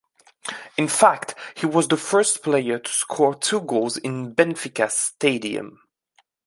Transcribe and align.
In 0.77 0.87
fact, 0.87 1.35
he 1.55 1.67
was 1.67 1.87
the 1.87 1.95
first 1.95 2.41
player 2.41 2.79
to 2.79 2.91
score 2.91 3.35
two 3.35 3.59
goals 3.61 3.97
in 3.97 4.33
Benfica's 4.33 4.95
stadium. 4.95 5.77